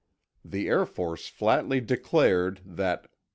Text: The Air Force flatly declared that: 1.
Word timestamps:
The 0.43 0.67
Air 0.67 0.87
Force 0.87 1.27
flatly 1.27 1.79
declared 1.79 2.61
that: 2.65 3.01
1. 3.03 3.09